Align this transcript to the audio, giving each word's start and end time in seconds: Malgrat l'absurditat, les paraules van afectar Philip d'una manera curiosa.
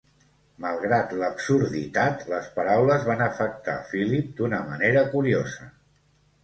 Malgrat 0.63 1.11
l'absurditat, 1.23 2.25
les 2.33 2.49
paraules 2.57 3.07
van 3.11 3.23
afectar 3.29 3.77
Philip 3.93 4.35
d'una 4.43 4.67
manera 4.73 5.07
curiosa. 5.15 5.71